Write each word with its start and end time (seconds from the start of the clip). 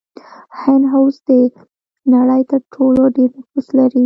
هند 0.59 0.85
اوس 0.95 1.15
د 1.27 1.29
نړۍ 2.13 2.41
تر 2.51 2.61
ټولو 2.73 3.01
ډیر 3.15 3.29
نفوس 3.37 3.67
لري. 3.77 3.99